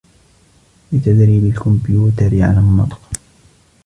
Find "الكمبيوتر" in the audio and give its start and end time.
1.45-2.29